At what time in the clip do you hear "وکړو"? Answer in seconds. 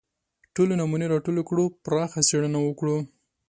2.63-2.97